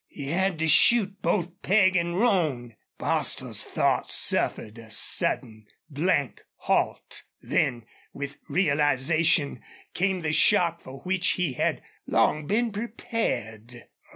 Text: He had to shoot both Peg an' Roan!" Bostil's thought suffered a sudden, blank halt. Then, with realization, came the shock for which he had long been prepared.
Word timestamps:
He 0.07 0.29
had 0.31 0.57
to 0.57 0.67
shoot 0.67 1.21
both 1.21 1.61
Peg 1.61 1.95
an' 1.95 2.15
Roan!" 2.15 2.75
Bostil's 2.97 3.63
thought 3.63 4.09
suffered 4.11 4.79
a 4.79 4.89
sudden, 4.89 5.67
blank 5.91 6.41
halt. 6.55 7.21
Then, 7.39 7.85
with 8.11 8.39
realization, 8.49 9.61
came 9.93 10.21
the 10.21 10.31
shock 10.31 10.81
for 10.81 11.01
which 11.01 11.33
he 11.33 11.53
had 11.53 11.83
long 12.07 12.47
been 12.47 12.71
prepared. 12.71 13.89